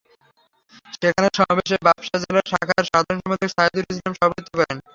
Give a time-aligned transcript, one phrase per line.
[0.95, 4.77] সেখানে সমাবেশে বাপসার জেলা শাখার সাধারণ সম্পাদক সাহেদুল ইসলাম সভাপতিত্ব করেন।